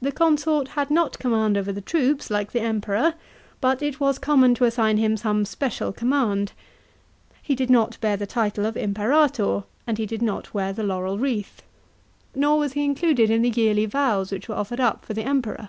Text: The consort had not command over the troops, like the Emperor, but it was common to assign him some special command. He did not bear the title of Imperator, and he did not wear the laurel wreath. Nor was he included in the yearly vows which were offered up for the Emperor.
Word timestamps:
The 0.00 0.12
consort 0.12 0.68
had 0.68 0.88
not 0.90 1.18
command 1.18 1.58
over 1.58 1.72
the 1.72 1.82
troops, 1.82 2.30
like 2.30 2.52
the 2.52 2.62
Emperor, 2.62 3.12
but 3.60 3.82
it 3.82 4.00
was 4.00 4.18
common 4.18 4.54
to 4.54 4.64
assign 4.64 4.96
him 4.96 5.18
some 5.18 5.44
special 5.44 5.92
command. 5.92 6.52
He 7.42 7.54
did 7.54 7.68
not 7.68 8.00
bear 8.00 8.16
the 8.16 8.26
title 8.26 8.64
of 8.64 8.78
Imperator, 8.78 9.64
and 9.86 9.98
he 9.98 10.06
did 10.06 10.22
not 10.22 10.54
wear 10.54 10.72
the 10.72 10.84
laurel 10.84 11.18
wreath. 11.18 11.60
Nor 12.34 12.60
was 12.60 12.72
he 12.72 12.82
included 12.82 13.28
in 13.28 13.42
the 13.42 13.50
yearly 13.50 13.84
vows 13.84 14.32
which 14.32 14.48
were 14.48 14.54
offered 14.54 14.80
up 14.80 15.04
for 15.04 15.12
the 15.12 15.24
Emperor. 15.24 15.68